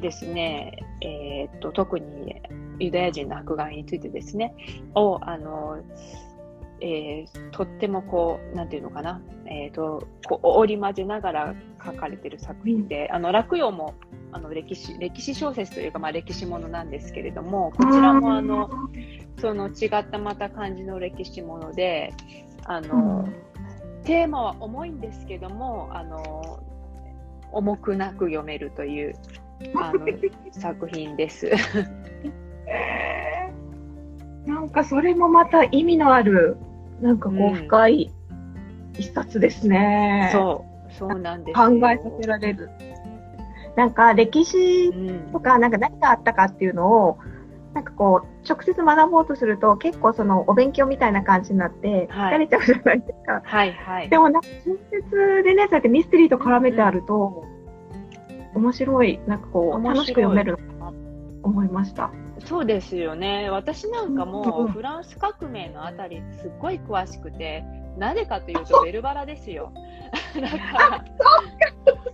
[0.00, 2.42] ですね、えー、っと特に
[2.78, 4.54] ユダヤ人の迫害についてですね、
[4.94, 5.78] をあの
[6.80, 13.94] えー、とってもこう、なんていうのかな、えっ、ー、と、こう織り交ぜながら書かれてる作品で、あの、落葉も、
[14.30, 18.68] あの、歴史、歴史小説というか、まあ、歴史ものなんですけれども、こちらも、あの、
[19.40, 22.12] その違ったまた感じの歴史もので、
[22.66, 23.26] あの、
[24.04, 26.60] テーマは重いんですけども、あの、
[27.50, 29.14] 重くなく読めるという、
[29.76, 30.06] あの、
[30.52, 31.50] 作品です。
[34.44, 36.56] なんかそれもまた意味のある
[37.00, 38.10] なんかこう深い
[38.98, 40.30] 一冊ですね。
[40.34, 42.70] うん、そう、そうなんです考えさせられる。
[43.76, 44.92] なんか歴史
[45.32, 47.18] とか、なんか何があったかっていうのを、
[47.74, 53.40] なんかこう、直接学ぼうとすると、結構そのお勉強みたいな感じになって、疲れちゃうじゃないですか。
[53.44, 54.08] はいはい。
[54.08, 57.44] でもなんか小説でね、そうやってミステリーと絡めてあると、
[58.54, 60.94] うん、面白い、なんかこう、楽しく読めるのかなと
[61.44, 62.10] 思いました。
[62.44, 63.48] そうですよね。
[63.50, 67.64] 私なんかもフランス革命のあたりすっごい詳しくて、
[67.98, 69.72] なぜかというとベルバラですよ。
[70.40, 71.04] だから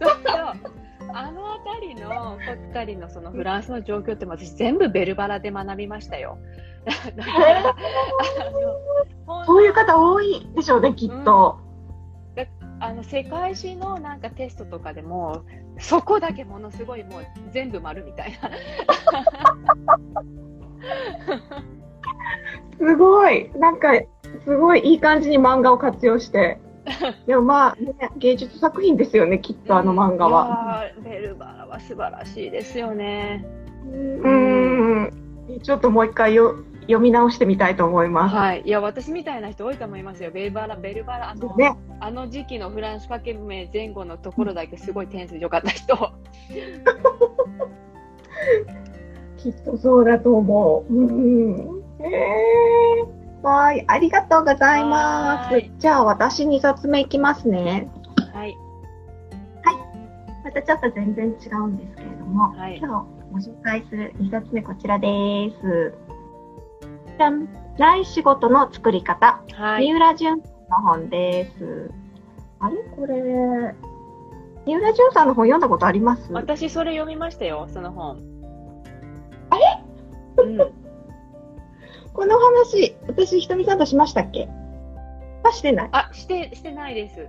[0.00, 0.74] そう
[1.16, 2.36] あの辺りのこ
[2.70, 6.38] ったりのそのフランスの状況って私全部ベルバラで学びましたよ。
[6.84, 6.92] だ
[7.24, 7.76] から
[9.46, 11.58] そういう方多いでしょうねきっと。
[12.36, 15.44] うん、あの世界史のなんかテストとかでも
[15.78, 18.50] そこだけものすごいもう全部丸みたいな。
[22.76, 23.92] すごいなんか
[24.44, 26.58] すごいいい感じに漫画を活用して。
[27.26, 30.84] でもまあ、ね、芸術作品ですよね、きっとあの漫画は。
[31.02, 33.44] ベルバラは素晴らしいですよね。
[33.90, 35.10] うん、
[35.62, 38.36] ちょっともう一回よ読み直してみたいと思います。
[38.36, 38.62] はい。
[38.64, 40.30] いや、私みたいな人多いと思いますよ。
[40.30, 45.96] ベルバラ、ベルバラ、あの、ね、あの時期のフランス革命前後のところだけすごい点数良かった人。
[49.38, 50.94] きっとそうだと思う。
[50.94, 51.82] うん。
[52.00, 53.84] えー、はい。
[53.86, 55.70] ありがとうございます。
[55.78, 57.90] じゃあ、私2冊目いきますね。
[58.32, 58.56] はい。
[59.62, 59.76] はい。
[60.44, 65.92] またちょっと全然違うんですけれども、はい、今日ご紹介する2冊目こちらです。
[67.18, 67.46] じゃん。
[67.76, 69.42] 来仕事の作り方。
[69.52, 70.42] はい、三浦淳の
[70.82, 71.90] 本です。
[72.60, 72.76] あれ？
[72.96, 73.74] これ、
[74.64, 76.32] 三浦淳さんの本読んだことあります？
[76.32, 78.22] 私それ読みましたよ、その本。
[79.50, 79.82] あれ、
[80.44, 80.83] うん、
[82.14, 84.48] この話、私、ひとみさんとしましたっけ？
[85.42, 85.88] あ、してない。
[85.92, 87.26] あ、して、してないです。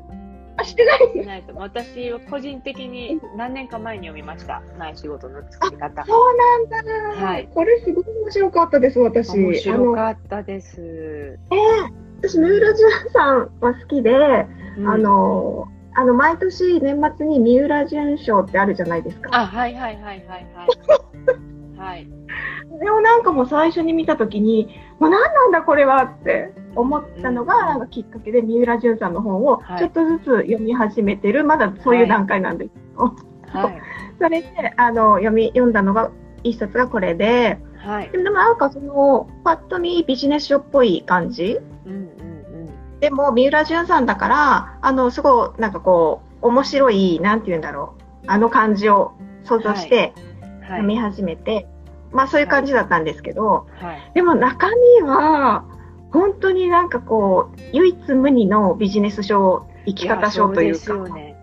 [0.58, 1.54] あ、してないしてないと。
[1.56, 4.62] 私は個人的に何年か前に読みました。
[4.78, 6.06] ない仕事の作り方。
[6.06, 7.26] そうなんだ。
[7.26, 7.50] はい。
[7.54, 9.34] これすごい面白かったです、私。
[9.38, 10.80] 面白かったです。
[10.80, 14.12] ええー、私、三浦淳さんは好きで、
[14.78, 19.30] うん、あの、あの、毎年年末に三浦淳賞ってあるじゃないですか。
[19.34, 20.46] あ、はいはいはいはいはい。
[21.86, 22.08] はい。
[22.80, 24.68] でもなんかもう最初に見たときに、
[25.00, 33.16] もう何なんだこれはって思ったのが、なんかきっかけで三浦淳さんの本をちょっとずつ読み始めてる、まだそういう段階なんですけど、
[33.60, 33.82] はい、
[34.20, 36.12] それであの読み読んだのが
[36.44, 42.02] 一冊がこれで、はい、でもなんかそのパッと見ビジネス書っぽい感じ、うんうんう
[42.96, 50.14] ん、でも三浦淳さんだからあのすごいなんかこう面白いなんて言うんだろうあの感じを想像して
[50.62, 51.68] 読み始めて、はい、
[52.16, 54.68] まあそういう感じだったんですけど、はい、でも中
[55.00, 55.66] 身は
[56.12, 60.94] 本当になんかこう唯一無二のビジネス書生き方書というか。
[60.94, 61.36] うね、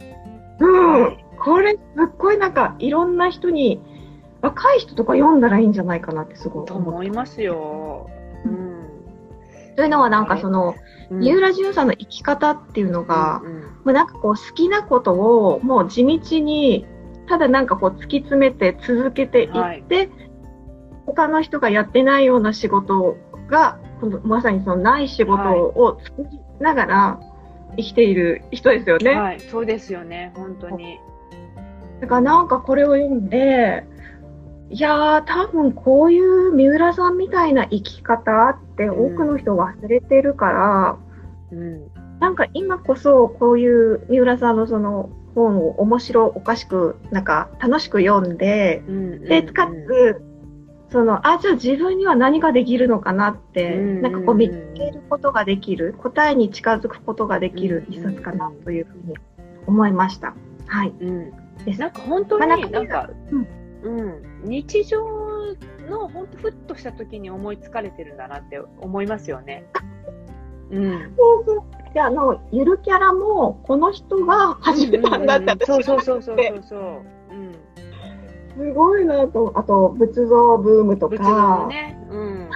[0.59, 1.81] うん、はい、これすっ
[2.19, 3.81] ごいなんかいろんな人に
[4.41, 8.11] 若い人とか読んだらいいんじゃないかなってすごい思いますよ。
[8.45, 10.75] うん、というのはなんかその、
[11.11, 16.87] 三浦淳さんの生き方っていうのが、うんうん、もうなんかこう好きなことをもう地道に
[17.29, 20.11] ただなんかこう突き詰めて続けていって、はい、
[21.15, 23.17] 他の人がやってないような仕事
[23.49, 27.21] がこのまさにそのない仕事を作りながら
[27.77, 29.15] 生きている人ですよね。
[29.15, 30.99] はい、そうですよね、本当に。
[32.01, 33.85] だからなんかこれを読んで、
[34.71, 40.99] いやー、多分こういう三浦さんみたいな生き方って多くの人忘れてるから、
[41.53, 50.23] うん、なんか今こそこういう三浦さんのその本を面白おかしく、なんか楽しく読んで、うんうんうん、で、かつ、
[50.93, 59.17] その、あ、じゃあ自分には何ができるのかなって、なんかこう見つけることができる、答えに近づくことができる一冊かなというふうに
[59.67, 60.35] 思いました。
[60.67, 60.95] はい。
[61.01, 61.33] うん、
[61.65, 61.81] です。
[61.81, 63.47] なんか本当に、なんか、うん、
[63.83, 65.03] うん、日常
[65.89, 69.65] の本当ふっとした時に思いつかれてるんだなって思いますよね。
[70.71, 71.63] うん、そうそう。
[71.93, 76.83] であのゆるキャラもこの人が始めたんだって、そうそうそうそうそうそう、う。
[76.83, 77.03] ん、
[78.57, 82.51] すごいなとあと仏像ブームとか、ねうん、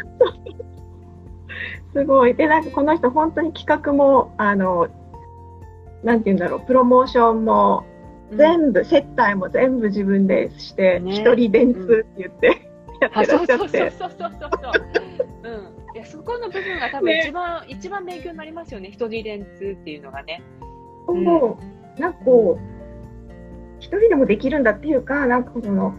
[1.93, 4.89] すごいでなんかこの人本当に企画もあの
[6.03, 7.85] なんて言うんだろうプロモーションも
[8.37, 12.67] 全部、うん、接待も全部自分でして一、ね、人電通って言って、
[13.01, 13.57] やってらっしゃって。
[13.57, 14.51] そうそうそうそうそう。
[15.45, 15.97] うん。
[15.97, 18.89] いや、そこの部分が多分一番、ね、一番勉強になりますよね。
[18.89, 20.43] 一人電通っていうのがね。
[21.07, 22.76] そう、うん、なんかこう、
[23.79, 25.95] 一人でもできるんだっていうか、なんかその、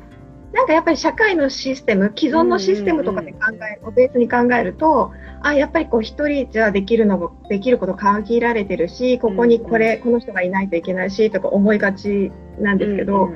[0.53, 5.11] なんかやっぱり社会のシステム、既存のシステムとかで考え、をベースに考えると、
[5.41, 13.29] あ、やっぱりこう一人じゃできるのも、できること限られてるし、ここにこれ、この人がいないといけないし、とか思いがちなんですけど、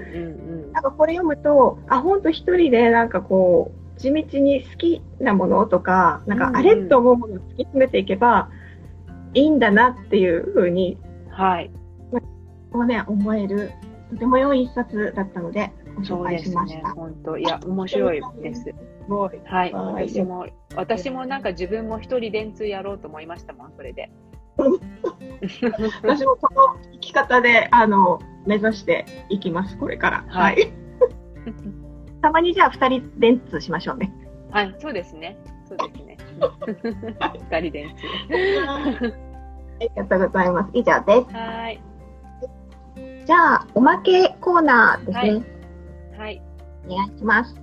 [0.73, 8.49] なんかこれ読むと、あ、本当一人でなんかこう、地道に好きなものとか、なんかあれと思うものを突き詰めていけば
[9.33, 10.97] いいんだなっていうふうに、
[11.29, 11.69] はい。
[12.71, 13.71] まあ、ね、思える、
[14.11, 16.89] とても良い一冊だったので、ご紹介しました。
[16.89, 18.65] ね、本当いや、面白いです。
[19.45, 20.45] はい、私も、
[20.75, 24.11] 私もなんか自分も一人電通やろうと思いましたもん、それで。
[26.03, 30.25] 私もこの生き方で、あの、目指していきます、これから。
[30.27, 30.71] はい。
[32.21, 34.13] たまにじゃあ二人電通しましょうね。
[34.51, 35.37] はい、そうですね。
[35.65, 36.17] そうですね。
[37.49, 38.03] 二人電通。
[39.81, 40.69] ありがとうございます。
[40.73, 41.35] 以上です。
[41.35, 41.90] はい。
[43.25, 45.17] じゃあ、おまけコーナーですね。
[45.17, 45.61] はい
[46.21, 46.41] はい。
[46.87, 47.55] お願いします。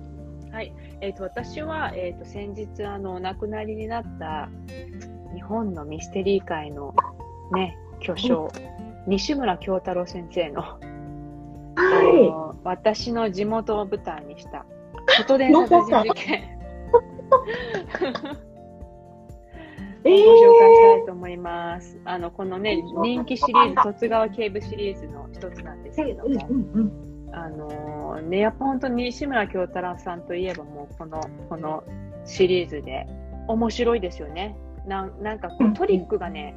[0.51, 0.73] はい。
[0.99, 4.49] えっ、ー、と、私は、えっ、ー、と、先日、あの、お亡くなりになった
[5.33, 6.93] 日本のミステリー界の
[7.53, 8.49] ね、巨匠、
[9.07, 10.77] 西村京太郎先生の、は
[12.57, 14.65] い、私の地元を舞台にした、
[15.07, 16.59] 外伝殺人事件。
[20.03, 20.68] ご紹介
[21.09, 21.97] と思います。
[22.05, 26.47] あの、このね、人気シリーズ、十津川警部シリーズの一つなんですけども、
[27.33, 31.19] あのー、ね、やっぱ本当に西村京太郎さんといえばもうこの、
[31.49, 31.83] この
[32.25, 33.07] シリーズで
[33.47, 34.55] 面白いですよね。
[34.85, 36.53] ななんかこうトリックがね、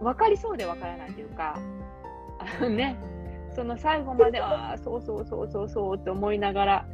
[0.00, 1.58] 分かりそうで分からないというか、
[2.38, 2.96] あのね、
[3.54, 6.86] その最後まで、ああ、そうそうそうそうそうって思いながら、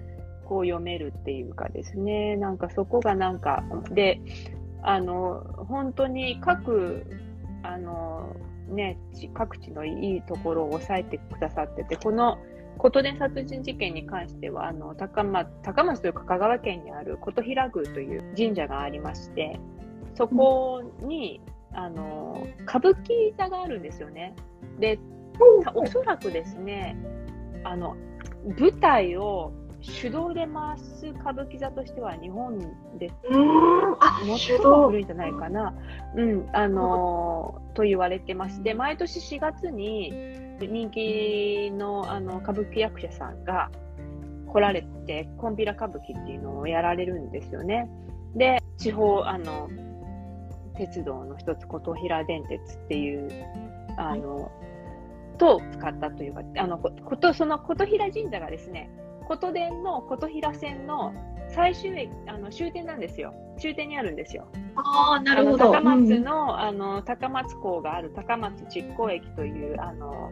[0.47, 4.21] こう読めるっていうかですね、なんかそこがなんか、で、
[4.83, 7.07] あの、本当に各、
[7.63, 8.35] あの、
[8.69, 8.99] ね、
[9.35, 12.39] 各地のいいところを抑えてくださってて、この
[12.79, 19.59] 琴音殺人事件に関しては、あの、高松、高松というか香川県にある琴平宮という神社がありまして、
[20.15, 21.41] そこに、
[21.73, 24.35] うん、あの、歌舞伎座があるんですよね。
[24.81, 24.99] で、
[25.75, 26.97] おそらくですね、
[27.65, 27.97] あの、
[28.59, 32.59] 舞台を手動で回す歌舞伎座としては日本
[32.99, 35.75] で最も古いんじゃないかな、
[36.17, 40.13] うん、あのー、と言われてまして、毎年4月に
[40.61, 43.71] 人気のあの歌舞伎役者さんが
[44.53, 47.89] 来られて、コンピラ歌舞伎っていうのをやられるんですよね。
[48.37, 49.69] で、地方、あの、
[50.77, 53.31] 鉄道の一つ、琴平電鉄っていう、
[53.97, 54.51] あの、
[55.39, 58.91] と使ったというか、あの、こと、その琴平神社がですね、
[59.37, 61.15] 琴電の琴平線の
[61.49, 63.35] 最終駅、あの終点なんですよ。
[63.59, 64.47] 終点にあるんですよ。
[64.77, 65.73] ああ、なるほど。
[65.73, 70.31] 高松の、うん、あの、高松港がある高松築港駅という、あの、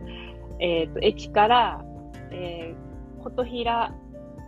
[0.58, 1.84] えっ、ー、と、駅から、
[2.30, 3.94] えー、琴平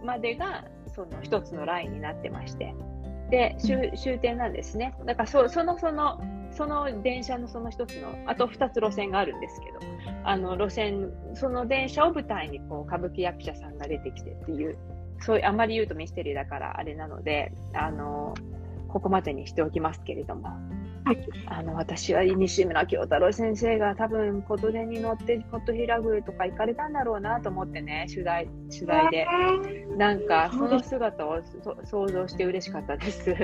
[0.05, 2.75] までが、その一つのラインになってまして。
[3.31, 4.95] で、終終点なんですね。
[5.07, 6.21] だからそ、その、その、
[6.53, 9.79] その電車のその一つの、あと二つ路線があるんですけど、
[10.25, 14.77] あの路線、その電車を舞台にこう歌舞伎役者さんが出てきてっていう、
[15.21, 18.35] そういう、あまり言うとミステリーだからあれなので、あの、
[18.89, 20.49] ここまでにしておきますけれども、
[21.05, 29.27] はい、あの私は西村京太郎先生が多分琴音に乗って琴平宮とか行かれたんだろうなと思ってね取材取材で。
[29.97, 31.41] なんかその姿を
[31.85, 33.35] 想像して嬉しかったです。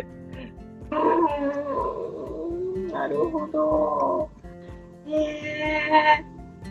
[2.93, 4.31] なるほど。
[5.07, 6.25] へえ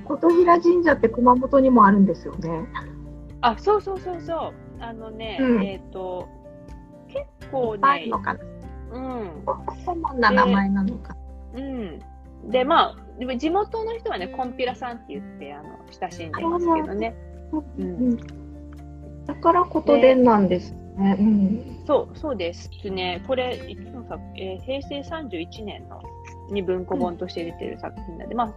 [0.05, 2.67] 琴平神社って熊本にもあるんですよね。
[3.41, 4.53] あ、そうそうそうそう。
[4.79, 6.27] あのね、うん、えっ、ー、と
[7.07, 8.07] 結構ね。
[8.07, 8.39] のかな。
[8.91, 9.43] うん。
[9.85, 11.15] コモンな名前なのか。
[11.55, 11.99] うん。
[12.49, 17.15] で、まあ、でも地元の人はね、コンピラさんって言って、あの、親しんでますけどね。
[17.79, 18.17] うん。
[19.25, 21.17] だからことでなんですね。
[21.19, 21.76] うん。
[21.87, 23.23] そう、そうですね。
[23.25, 26.03] これ、いつの作、えー、平成31年の
[26.51, 28.53] に文庫本として出てる作品なんで、うん、まあ、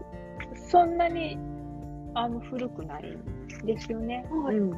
[0.57, 1.39] そんなに
[2.15, 4.27] あの古くないんですよね。
[4.31, 4.73] はい、うん、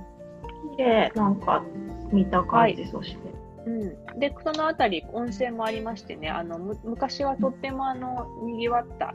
[0.76, 1.64] 綺麗なんか
[2.12, 3.32] 見た感じ、はい、そして。
[3.64, 9.14] うん、でその辺り温泉もありましてねあの昔はとってもあのにぎわった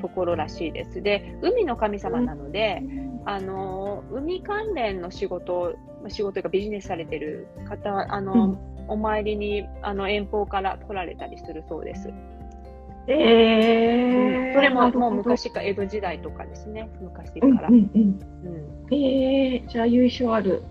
[0.00, 1.02] ところらしいです。
[1.02, 2.82] で海の神様なので、
[3.24, 5.74] あの海関連の仕事
[6.08, 8.58] 仕事というかビジネスされてる方はあの、
[8.88, 12.08] お参りにあの遠方から来られたりするそうです。
[13.08, 17.68] えー、うん、それももう昔か江戸時代とかですね昔から。
[17.68, 20.62] うんうんうんうん、えー、じゃあ優勝ある。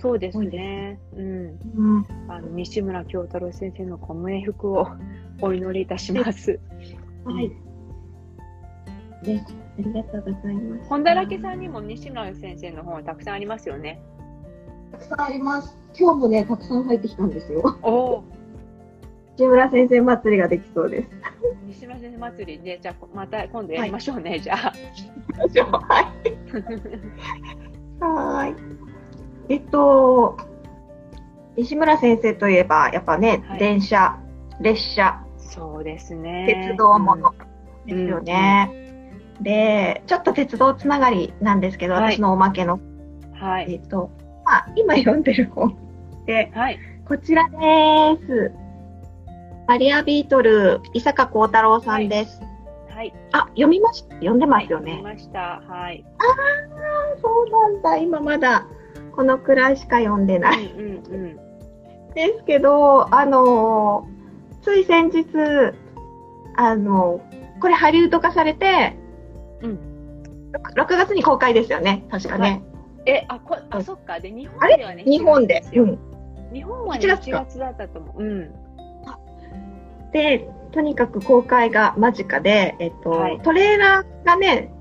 [0.00, 1.00] そうですね。
[1.16, 1.58] うん。
[1.76, 4.86] うん、あの西村京太郎先生のご冥福を
[5.40, 6.60] お祈りいたします。
[7.24, 7.50] はい。
[9.24, 9.44] ね、
[9.78, 10.88] ありがとうございます。
[10.88, 14.02] 本田らけさんにも西村先生の本はたくさんありますよね。
[14.92, 15.78] たくさんあります。
[15.98, 17.78] 今日もね、たくさん入ってきたんですよ。
[17.82, 18.24] おお。
[19.36, 21.08] 西村先生祭りができそうです。
[21.68, 24.72] 西村先生祭りね、じゃあまた今度やりましょうね、はい、じゃあ。
[25.80, 26.06] はい。
[28.00, 28.54] はい。
[29.48, 30.36] えっと、
[31.56, 34.18] 西村先生といえば、やっぱね、はい、電車、
[34.60, 36.66] 列車、そうですね。
[36.68, 37.32] 鉄道もの
[37.86, 38.70] ですよね。
[38.72, 38.87] うん、
[39.40, 42.80] で、ちょっと鉄道つながりなんですけど、はい、私のおまけの。
[43.34, 43.74] はい。
[43.74, 44.10] えっと、
[44.44, 45.76] まあ、今読んでる本
[46.26, 48.52] で、はい、こちらです。
[49.68, 52.40] マリア・ビートル、伊坂幸太郎さんです。
[52.40, 52.48] はい。
[52.96, 54.92] はい、あ、読みました読んでますよね。
[54.92, 55.62] 読みました。
[55.68, 56.04] はい。
[56.18, 56.22] あ
[57.16, 57.96] あ、そうなんだ。
[57.96, 58.66] 今まだ
[59.12, 60.72] このくらいしか読んでない。
[60.72, 64.08] うんうんうん、ですけど、あの
[64.62, 65.26] つい先日、
[66.56, 67.20] あの
[67.60, 68.96] これハリウッド化されて、
[69.62, 69.78] うん、
[70.74, 72.62] 6月に公開ですよね、確かね。
[73.06, 74.20] え、あ、こあ、そっか。
[74.20, 75.64] で、日本ではね、日本で。
[75.74, 75.98] うん。
[76.52, 78.22] 日本は、ね、1月だったと思う。
[78.22, 78.52] うん。
[80.12, 84.72] で、とにかく公開が間近で、えっと、はい、トレーラーがね、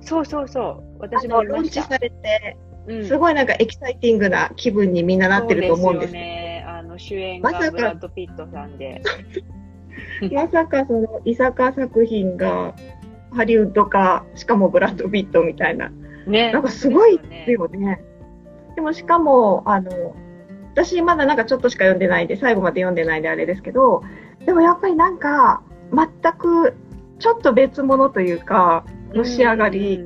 [0.00, 0.84] そうそうそう。
[1.00, 2.56] 私もローンチされて、
[2.86, 6.64] うん、すごいなんかエキサイティングな気分にみんななってると思うんですよね。
[6.66, 9.02] あの主演がブラッド・ピットさんで。
[10.32, 12.74] まさかその伊坂作品が
[13.32, 15.90] ハリウッド化、しかもブラッド・ピットみたいな。
[16.26, 17.78] ね、なんかすごいですよね。
[17.78, 18.04] ね。
[18.74, 20.14] でもしかも、あの、
[20.72, 24.02] 私まだなんかちょっとしか読んでないで、最後まで読んでないであれですけど、
[24.44, 25.62] でもやっぱりなんか、
[25.92, 26.74] 全く
[27.18, 30.04] ちょっと別物というか、のし上がり、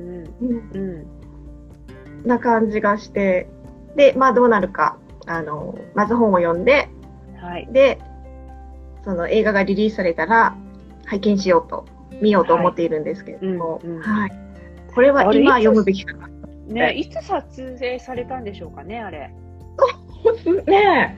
[2.25, 3.49] な感じがして、
[3.95, 4.97] で、まあどうなるか、
[5.27, 6.89] あの、まず本を読んで、
[7.39, 7.99] はい、で、
[9.03, 10.55] その映画がリリースされたら、
[11.05, 11.85] 拝見しようと、
[12.21, 13.83] 見ようと思っているんですけれども、はい。
[13.83, 14.31] うんうんはい
[14.93, 16.29] これは今読むべきかな。
[16.67, 17.41] ね、いつ撮
[17.79, 19.33] 影されたんでしょうかね、あれ。
[20.67, 21.17] ね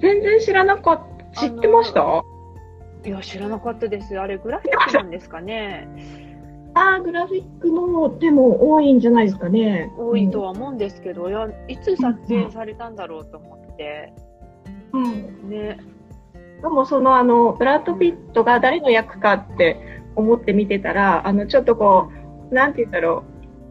[0.00, 1.00] 全然知らなかっ
[1.34, 1.40] た。
[1.42, 2.22] 知ってました？
[3.04, 4.18] いや、知らなかったです。
[4.18, 5.86] あれ、グラフィックなんですかね。
[6.72, 9.92] ああ、グラフィックのでも多いんじゃないですかね。
[9.98, 14.14] 多いとは思うんですけど、うん、いや、いつ撮影されたんだろうと思って。
[14.94, 15.50] うん。
[15.50, 15.76] ね。
[16.62, 22.10] でも、その、あの、ブラッド・ピットが誰の役かって思って見てたら、あの、ちょっとこ
[22.50, 23.24] う、なんて言うんだろ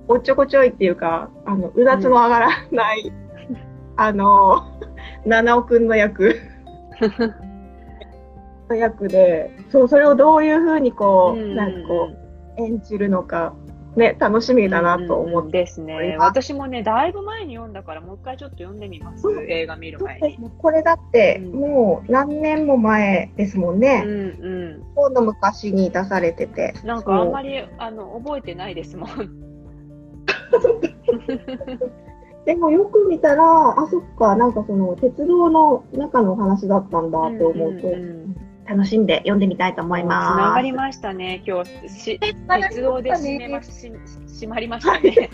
[0.07, 3.57] う、おっちょこちょいっていうか、あの、うだつも上がらない、うん、
[3.95, 4.63] あの、
[5.25, 6.35] 七尾くんの役。
[8.69, 12.09] の役で、そう、それをどういうふうにこう、うん、なんかこ
[12.57, 13.53] う、演じるのか、
[13.95, 16.15] ね、楽しみだなと思って、うん、ですね。
[16.17, 20.37] 私もね、だいぶ前に読んだから、もう一回ちょっと読んでみます、うん、映画見る前に。
[20.57, 24.03] これだって、もう何年も前ですもんね。
[24.05, 24.19] うんう
[24.79, 24.83] ん。
[24.95, 26.73] 今度昔に出されてて。
[26.83, 29.09] なんかあんまりあの覚えてないですもん。
[32.45, 38.22] でもよく見たら、あ、そっか、なんかその鉄道の中の話だったんだって思うと、うんうんうん
[38.65, 40.33] 楽しんで読んでみたいと思います。
[40.33, 41.43] つながりましたね。
[41.45, 43.91] 今日し鉄道で締めまし
[44.27, 45.29] 締まりましたね。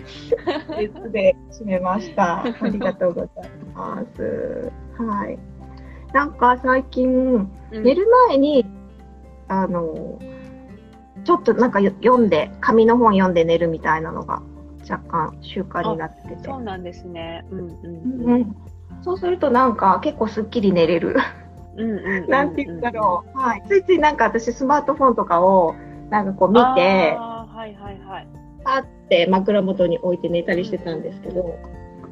[0.77, 2.43] 鉄で締めました。
[2.61, 4.71] ありがとうございます。
[4.97, 5.39] はい。
[6.13, 8.65] なんか最近、うん、寝る前に
[9.47, 10.19] あの
[11.23, 14.41] ちょっとなんか読んで紙の本読んで寝るみたいなのが
[14.89, 16.37] 若干習慣になってて。
[16.43, 17.45] そうなんですね。
[17.51, 18.55] うんうん、うん、うん。
[19.01, 21.17] そうするとなんか結構すっきり寝れる。
[22.27, 23.37] なんて言うんだろう。
[23.37, 23.63] はい。
[23.67, 25.75] ついついなんか私スマートフォンとかを
[26.09, 28.27] なんかこう見て、はいはいはい。
[28.63, 31.57] パって枕元に置いて寝たりしてたんですけど、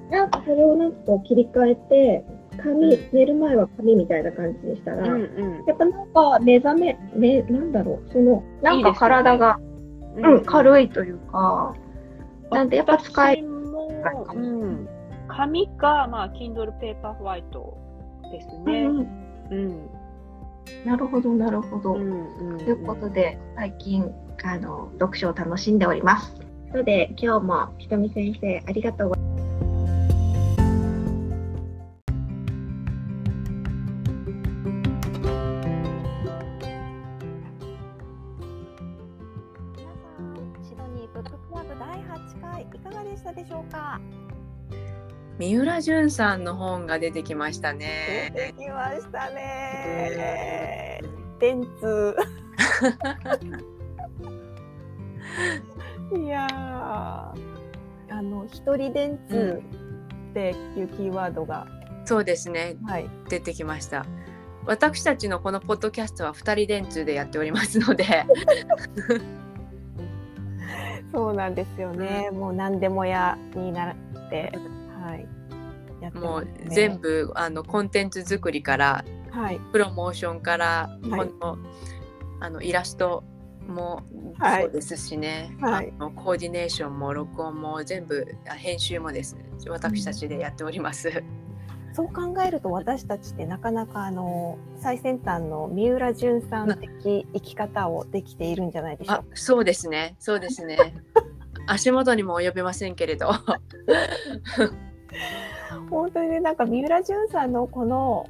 [0.10, 2.26] なんかそれをなんかこう切り替えて、
[2.58, 9.60] 髪、寝る前は髪みたいな感じにしたら、うんうん、やっぱなんか目覚め、目、なんだろう、その、なんか体が、
[10.16, 11.76] いいね、うん、軽いというか、
[12.52, 13.48] なんでやっぱ使える。
[13.48, 14.88] うん、
[15.28, 18.84] 紙か、まあ、Kindle Paperwhite ですね。
[18.84, 19.90] うんうん、
[20.86, 24.12] なるほどなるほど、ということで最近
[24.44, 26.34] あの読書を楽しんでおります。
[26.74, 29.14] ので今日もひとみ先生ありがとう
[40.62, 44.02] シドニーブッククラブ第8回いかがでしたでしょうか？
[45.40, 48.32] 三浦淳さんの本が出てきましたね。
[48.34, 51.00] 出てきましたね。
[51.40, 52.16] 電通。
[56.18, 57.34] いやあ
[58.10, 59.62] の一人電通
[60.32, 61.68] っていうキーワードが、
[62.00, 64.08] うん、そうですね、はい、出てきました。
[64.66, 68.06] 私たちのこのポッドキャストは二人電通でやっておりますので。
[71.14, 73.96] そうなんですよね、うん、もう何でもやになっ
[74.30, 74.52] て、
[75.08, 75.28] はい、
[76.02, 81.30] ね、もう全部あのコンテンツ作りから、はい、プロモーションから、この、はい、
[82.42, 83.24] あのイラスト
[83.68, 84.04] も
[84.40, 91.24] そうですしね、はい、あのコーディネーションも録音も全部編集もですね私たちでやっております。
[91.94, 99.24] そう考えると私たちってなかなかあの最先端の三浦淳さん的生き方をできているんじゃないでしょうか。
[99.34, 100.78] そうですね、そうですね。
[101.66, 103.32] 足元にも及びませんけれど。
[105.90, 108.28] 本当にねなんか三浦淳さんのこの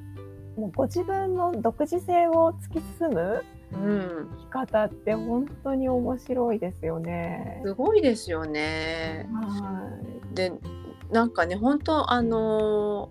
[0.58, 7.62] もうご自分の独自性を突き進む生き方って本当に面白いですよね。
[7.64, 9.30] すごいですよね。
[9.32, 9.90] は
[10.32, 10.36] い。
[10.36, 10.54] で
[11.12, 13.10] なんかね本当あの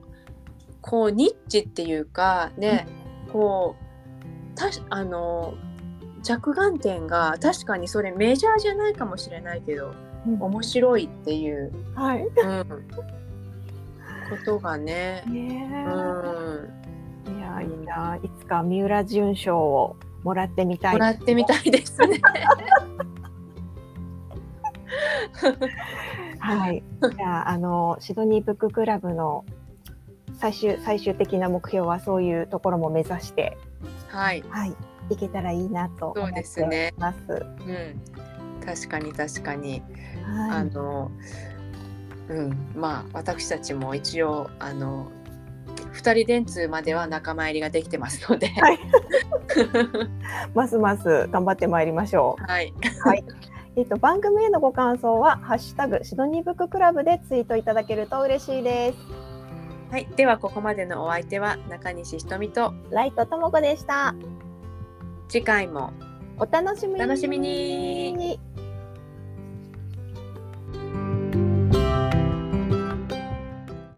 [0.80, 2.86] こうニッチっていうかね、
[3.26, 5.54] うん、こうたあの
[6.22, 9.92] 着眼点が確かにそれメジャーじゃないかもしれないけど、
[10.26, 12.24] うん、面白いっていう、はい。
[12.24, 12.88] うん、
[14.28, 15.22] ことがね。
[15.26, 20.92] ねうん、いやいいないつか三浦淳賞をもらってみたい。
[20.94, 22.20] もらってみたいですね。
[26.38, 26.82] はい。
[27.16, 29.44] じゃああのシドニーブッククラブの
[30.38, 33.56] 最終最終的な目標はそういうところも目指して、
[34.08, 34.76] はい、はい、
[35.10, 36.60] いけたらいいなと思ってます。
[36.60, 36.94] そうですね。
[36.98, 37.02] う
[38.62, 39.82] ん、確かに確かに、
[40.24, 41.10] はい、あの、
[42.28, 45.10] うん、まあ私たちも一応あの
[45.92, 48.78] 二人電通までは仲間入りができてますので、はい、
[50.54, 52.42] ますます頑張ってまいりましょう。
[52.44, 52.72] はい。
[53.02, 53.24] はい。
[53.76, 58.98] えっと番組へのご感想はハッシュタグシドニーブッククラブでツイートいただけると嬉しいです。
[59.90, 64.14] はい、ではここまでのお相手は中西ひとみとライトともこでした。
[65.28, 65.92] 次回も
[66.38, 67.00] お楽しみに。
[67.00, 68.38] 楽しみに